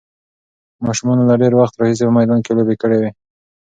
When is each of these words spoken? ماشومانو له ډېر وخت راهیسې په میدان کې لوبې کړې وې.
ماشومانو 0.85 1.27
له 1.29 1.35
ډېر 1.41 1.53
وخت 1.57 1.73
راهیسې 1.79 2.03
په 2.07 2.13
میدان 2.17 2.39
کې 2.45 2.51
لوبې 2.57 2.75
کړې 2.81 2.97
وې. 3.01 3.09